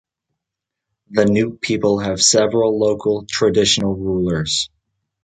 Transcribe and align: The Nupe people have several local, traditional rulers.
The 1.11 1.25
Nupe 1.25 1.61
people 1.61 1.99
have 1.99 2.19
several 2.23 2.79
local, 2.79 3.27
traditional 3.29 3.93
rulers. 3.95 4.67